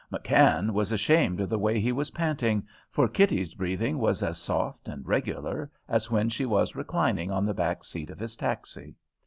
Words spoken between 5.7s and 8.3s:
as when she was reclining on the back seat of